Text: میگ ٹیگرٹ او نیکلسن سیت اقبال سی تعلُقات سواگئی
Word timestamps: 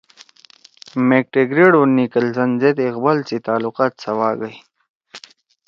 میگ 1.07 1.25
ٹیگرٹ 1.33 1.71
او 1.77 1.83
نیکلسن 1.97 2.49
سیت 2.61 2.77
اقبال 2.87 3.17
سی 3.27 3.37
تعلُقات 3.47 3.93
سواگئی 4.03 4.57